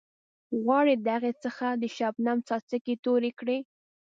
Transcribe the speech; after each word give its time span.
غواړئ 0.61 0.95
د 1.05 1.07
هغې 1.15 1.33
څخه 1.43 1.67
د 1.81 1.83
شبنم 1.97 2.37
څاڅکي 2.47 2.95
توئ 3.03 3.31
کړئ. 3.39 3.59